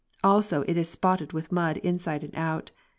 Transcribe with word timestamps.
Also 0.23 0.63
it 0.63 0.77
is 0.77 0.89
spotted 0.89 1.31
with 1.31 1.51
mud 1.51 1.77
inside 1.77 2.23
and 2.23 2.35
out. 2.35 2.71